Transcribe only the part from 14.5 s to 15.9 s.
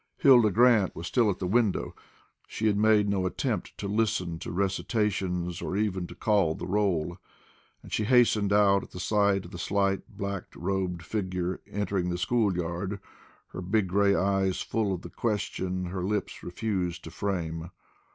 full of the question